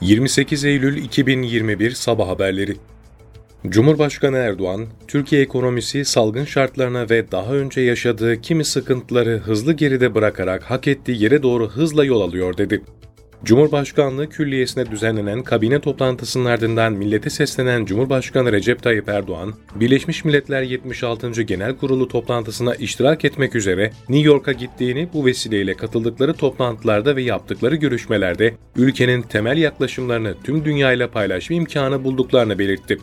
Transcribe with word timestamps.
28 0.00 0.64
Eylül 0.64 0.96
2021 1.04 1.90
Sabah 1.90 2.28
Haberleri 2.28 2.76
Cumhurbaşkanı 3.68 4.36
Erdoğan, 4.36 4.86
Türkiye 5.08 5.42
ekonomisi 5.42 6.04
salgın 6.04 6.44
şartlarına 6.44 7.10
ve 7.10 7.32
daha 7.32 7.52
önce 7.52 7.80
yaşadığı 7.80 8.40
kimi 8.40 8.64
sıkıntıları 8.64 9.38
hızlı 9.38 9.72
geride 9.72 10.14
bırakarak 10.14 10.62
hak 10.62 10.88
ettiği 10.88 11.22
yere 11.22 11.42
doğru 11.42 11.68
hızla 11.70 12.04
yol 12.04 12.20
alıyor 12.20 12.56
dedi. 12.56 12.82
Cumhurbaşkanlığı 13.44 14.28
Külliyesi'ne 14.28 14.90
düzenlenen 14.90 15.42
kabine 15.42 15.80
toplantısının 15.80 16.44
ardından 16.44 16.92
millete 16.92 17.30
seslenen 17.30 17.84
Cumhurbaşkanı 17.84 18.52
Recep 18.52 18.82
Tayyip 18.82 19.08
Erdoğan, 19.08 19.54
Birleşmiş 19.74 20.24
Milletler 20.24 20.62
76. 20.62 21.42
Genel 21.42 21.76
Kurulu 21.76 22.08
toplantısına 22.08 22.74
iştirak 22.74 23.24
etmek 23.24 23.54
üzere 23.54 23.90
New 24.08 24.26
York'a 24.26 24.52
gittiğini 24.52 25.08
bu 25.12 25.26
vesileyle 25.26 25.74
katıldıkları 25.74 26.34
toplantılarda 26.34 27.16
ve 27.16 27.22
yaptıkları 27.22 27.76
görüşmelerde 27.76 28.54
ülkenin 28.76 29.22
temel 29.22 29.56
yaklaşımlarını 29.56 30.34
tüm 30.44 30.64
dünyayla 30.64 31.10
paylaşma 31.10 31.56
imkanı 31.56 32.04
bulduklarını 32.04 32.58
belirtti. 32.58 32.98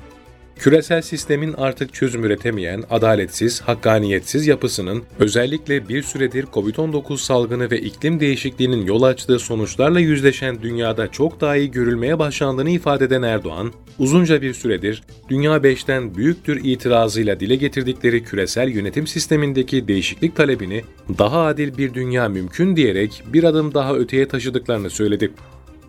Küresel 0.60 1.02
sistemin 1.02 1.54
artık 1.54 1.94
çözüm 1.94 2.24
üretemeyen, 2.24 2.84
adaletsiz, 2.90 3.62
hakkaniyetsiz 3.62 4.48
yapısının 4.48 5.04
özellikle 5.20 5.90
bir 5.90 6.04
süredir 6.04 6.46
COVID-19 6.46 7.18
salgını 7.18 7.72
ve 7.72 7.82
iklim 7.82 8.20
değişikliğinin 8.20 8.86
yol 8.86 9.04
açtığı 9.04 9.40
sonuçlarla 9.40 10.00
yüzleşen 10.00 10.62
dünyada 10.62 11.12
çok 11.12 11.42
daha 11.42 11.56
iyi 11.56 11.72
görülmeye 11.72 12.20
başlandığını 12.20 12.70
ifade 12.70 13.06
eden 13.06 13.22
Erdoğan, 13.22 13.72
uzunca 14.00 14.42
bir 14.42 14.54
süredir 14.54 15.04
Dünya 15.30 15.58
5'ten 15.58 16.16
büyüktür 16.16 16.62
itirazıyla 16.64 17.40
dile 17.40 17.56
getirdikleri 17.56 18.24
küresel 18.24 18.70
yönetim 18.70 19.08
sistemindeki 19.08 19.88
değişiklik 19.88 20.36
talebini 20.36 20.84
daha 21.18 21.46
adil 21.46 21.78
bir 21.78 21.94
dünya 21.94 22.30
mümkün 22.30 22.76
diyerek 22.76 23.24
bir 23.34 23.44
adım 23.44 23.74
daha 23.74 23.96
öteye 23.96 24.28
taşıdıklarını 24.28 24.90
söyledi. 24.90 25.32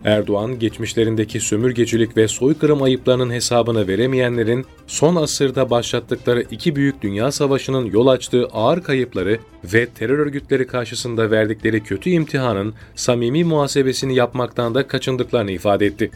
Erdoğan, 0.05 0.59
geçmişlerindeki 0.59 1.39
sömürgecilik 1.39 2.17
ve 2.17 2.27
soykırım 2.27 2.83
ayıplarının 2.83 3.31
hesabını 3.31 3.87
veremeyenlerin 3.87 4.65
son 4.87 5.15
asırda 5.15 5.69
başlattıkları 5.69 6.43
iki 6.51 6.75
büyük 6.75 7.01
dünya 7.01 7.31
savaşının 7.31 7.85
yol 7.85 8.07
açtığı 8.07 8.45
ağır 8.45 8.83
kayıpları 8.83 9.39
ve 9.63 9.85
terör 9.85 10.19
örgütleri 10.19 10.67
karşısında 10.67 11.31
verdikleri 11.31 11.83
kötü 11.83 12.09
imtihanın 12.09 12.73
samimi 12.95 13.43
muhasebesini 13.43 14.15
yapmaktan 14.15 14.75
da 14.75 14.87
kaçındıklarını 14.87 15.51
ifade 15.51 15.85
etti. 15.85 16.11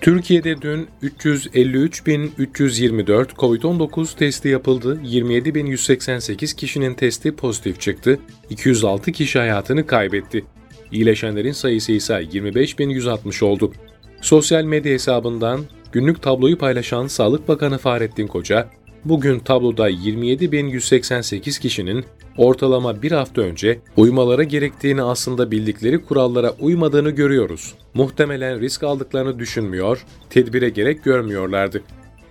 Türkiye'de 0.00 0.62
dün 0.62 0.88
353.324 1.02 3.34
COVID-19 3.34 4.16
testi 4.16 4.48
yapıldı, 4.48 5.00
27.188 5.04 6.56
kişinin 6.56 6.94
testi 6.94 7.36
pozitif 7.36 7.80
çıktı, 7.80 8.18
206 8.50 9.12
kişi 9.12 9.38
hayatını 9.38 9.86
kaybetti. 9.86 10.44
İyileşenlerin 10.92 11.52
sayısı 11.52 11.92
ise 11.92 12.14
25.160 12.14 13.44
oldu. 13.44 13.72
Sosyal 14.20 14.64
medya 14.64 14.92
hesabından 14.92 15.60
günlük 15.92 16.22
tabloyu 16.22 16.58
paylaşan 16.58 17.06
Sağlık 17.06 17.48
Bakanı 17.48 17.78
Fahrettin 17.78 18.26
Koca, 18.26 18.68
bugün 19.04 19.38
tabloda 19.38 19.90
27.188 19.90 21.60
kişinin 21.60 22.04
ortalama 22.36 23.02
bir 23.02 23.12
hafta 23.12 23.42
önce 23.42 23.78
uymaları 23.96 24.44
gerektiğini 24.44 25.02
aslında 25.02 25.50
bildikleri 25.50 26.04
kurallara 26.04 26.50
uymadığını 26.60 27.10
görüyoruz. 27.10 27.74
Muhtemelen 27.94 28.60
risk 28.60 28.82
aldıklarını 28.82 29.38
düşünmüyor, 29.38 30.04
tedbire 30.30 30.68
gerek 30.68 31.04
görmüyorlardı. 31.04 31.82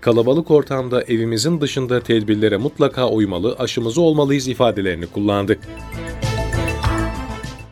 Kalabalık 0.02 0.52
ortamda 0.52 1.04
evimizin 1.04 1.62
dışında 1.62 2.00
tedbirlere 2.00 2.58
mutlaka 2.58 3.10
uymalı, 3.10 3.56
aşımızı 3.60 4.02
olmalıyız 4.02 4.48
ifadelerini 4.48 5.08
kullandı. 5.08 5.60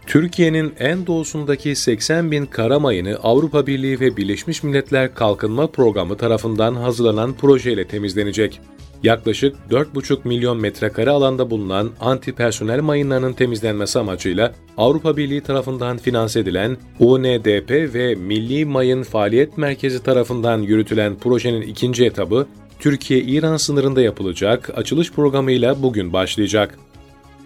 Türkiye'nin 0.08 0.74
en 0.80 1.08
doğusundaki 1.08 1.76
80 1.76 2.32
bin 2.32 2.46
karamayını 2.46 3.18
Avrupa 3.24 3.68
Birliği 3.68 4.00
ve 4.00 4.18
Birleşmiş 4.18 4.64
Milletler 4.64 5.16
Kalkınma 5.16 5.68
Programı 5.68 6.18
tarafından 6.18 6.76
hazırlanan 6.76 7.34
projeyle 7.34 7.88
temizlenecek. 7.88 8.62
Yaklaşık 9.04 9.56
4,5 9.70 10.18
milyon 10.24 10.58
metrekare 10.58 11.10
alanda 11.10 11.50
bulunan 11.50 11.92
anti-personel 12.00 12.82
mayınlarının 12.82 13.34
temizlenmesi 13.34 14.00
amacıyla 14.00 14.54
Avrupa 14.78 15.18
Birliği 15.18 15.42
tarafından 15.42 15.98
finanse 15.98 16.40
edilen 16.40 16.78
UNDP 17.00 17.94
ve 17.94 18.16
Milli 18.16 18.66
Mayın 18.66 19.04
Faaliyet 19.04 19.58
Merkezi 19.58 20.04
tarafından 20.04 20.58
yürütülen 20.62 21.16
projenin 21.16 21.62
ikinci 21.62 22.06
etabı 22.06 22.48
Türkiye-İran 22.80 23.58
sınırında 23.58 24.02
yapılacak 24.02 24.72
açılış 24.76 25.12
programıyla 25.12 25.84
bugün 25.84 26.14
başlayacak. 26.14 26.80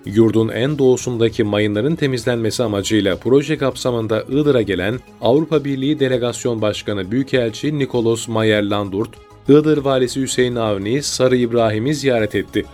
Yurdun 0.06 0.50
en 0.50 0.78
doğusundaki 0.78 1.44
mayınların 1.44 1.96
temizlenmesi 1.96 2.64
amacıyla 2.64 3.18
proje 3.18 3.58
kapsamında 3.58 4.24
Iğdır'a 4.30 4.62
gelen 4.62 5.00
Avrupa 5.22 5.66
Birliği 5.66 6.00
Delegasyon 6.00 6.62
Başkanı 6.62 7.12
Büyükelçi 7.12 7.80
Nikolos 7.80 8.28
Mayer 8.28 8.64
Landurt, 8.64 9.10
Iğdır 9.50 9.78
Valisi 9.78 10.22
Hüseyin 10.22 10.56
Avni 10.56 11.04
Sarı 11.04 11.36
İbrahim'i 11.36 11.96
ziyaret 11.96 12.36
etti. 12.36 12.66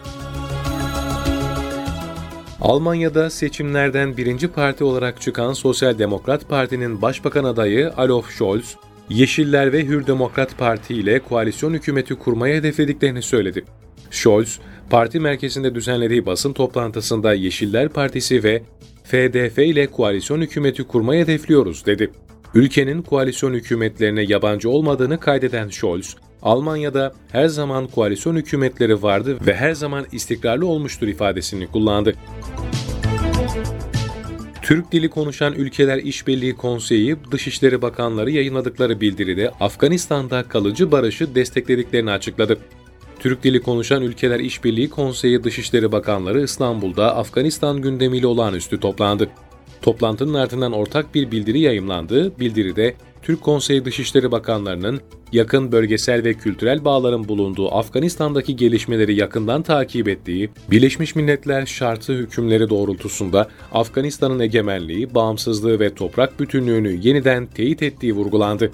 Almanya'da 2.61 3.29
seçimlerden 3.29 4.17
birinci 4.17 4.47
parti 4.47 4.83
olarak 4.83 5.21
çıkan 5.21 5.53
Sosyal 5.53 5.99
Demokrat 5.99 6.49
Parti'nin 6.49 7.01
başbakan 7.01 7.43
adayı 7.43 7.93
Alof 7.97 8.31
Scholz, 8.31 8.75
Yeşiller 9.09 9.73
ve 9.73 9.85
Hür 9.85 10.07
Demokrat 10.07 10.57
Parti 10.57 10.93
ile 10.93 11.19
koalisyon 11.19 11.73
hükümeti 11.73 12.15
kurmayı 12.15 12.55
hedeflediklerini 12.55 13.21
söyledi. 13.21 13.63
Scholz, 14.11 14.59
parti 14.89 15.19
merkezinde 15.19 15.75
düzenlediği 15.75 16.25
basın 16.25 16.53
toplantısında 16.53 17.33
Yeşiller 17.33 17.89
Partisi 17.89 18.43
ve 18.43 18.61
FDF 19.03 19.57
ile 19.59 19.87
koalisyon 19.87 20.41
hükümeti 20.41 20.83
kurmayı 20.83 21.23
hedefliyoruz 21.23 21.85
dedi. 21.85 22.11
Ülkenin 22.55 23.01
koalisyon 23.01 23.53
hükümetlerine 23.53 24.23
yabancı 24.23 24.69
olmadığını 24.69 25.19
kaydeden 25.19 25.69
Scholz, 25.69 26.15
Almanya'da 26.41 27.13
her 27.31 27.47
zaman 27.47 27.87
koalisyon 27.87 28.35
hükümetleri 28.35 29.03
vardı 29.03 29.37
ve 29.47 29.55
her 29.55 29.73
zaman 29.73 30.05
istikrarlı 30.11 30.65
olmuştur 30.67 31.07
ifadesini 31.07 31.67
kullandı. 31.67 32.13
Türk 34.67 34.91
dili 34.91 35.09
konuşan 35.09 35.53
ülkeler 35.53 35.97
İşbirliği 35.97 36.55
Konseyi 36.55 37.15
Dışişleri 37.31 37.81
Bakanları 37.81 38.31
yayınladıkları 38.31 39.01
bildiride 39.01 39.49
Afganistan'da 39.59 40.43
kalıcı 40.43 40.91
barışı 40.91 41.35
desteklediklerini 41.35 42.11
açıkladı. 42.11 42.57
Türk 43.19 43.43
dili 43.43 43.61
konuşan 43.61 44.01
ülkeler 44.03 44.39
İşbirliği 44.39 44.89
Konseyi 44.89 45.43
Dışişleri 45.43 45.91
Bakanları 45.91 46.43
İstanbul'da 46.43 47.15
Afganistan 47.15 47.81
gündemiyle 47.81 48.27
olağanüstü 48.27 48.79
toplandı. 48.79 49.29
Toplantının 49.81 50.33
ardından 50.33 50.71
ortak 50.71 51.15
bir 51.15 51.31
bildiri 51.31 51.59
yayımlandı. 51.59 52.39
Bildiride 52.39 52.95
Türk 53.27 53.41
Konseyi 53.41 53.85
Dışişleri 53.85 54.31
Bakanlarının 54.31 55.01
yakın 55.31 55.71
bölgesel 55.71 56.23
ve 56.23 56.33
kültürel 56.33 56.85
bağların 56.85 57.27
bulunduğu 57.27 57.75
Afganistan'daki 57.75 58.55
gelişmeleri 58.55 59.15
yakından 59.15 59.61
takip 59.63 60.07
ettiği, 60.07 60.49
Birleşmiş 60.71 61.15
Milletler 61.15 61.65
şartı 61.65 62.13
hükümleri 62.13 62.69
doğrultusunda 62.69 63.47
Afganistan'ın 63.71 64.39
egemenliği, 64.39 65.15
bağımsızlığı 65.15 65.79
ve 65.79 65.93
toprak 65.93 66.39
bütünlüğünü 66.39 66.99
yeniden 67.01 67.45
teyit 67.45 67.83
ettiği 67.83 68.13
vurgulandı. 68.13 68.71